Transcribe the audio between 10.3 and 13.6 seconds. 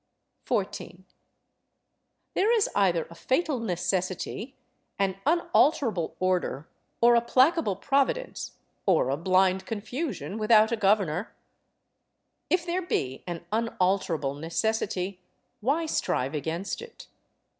without a governor. If there be an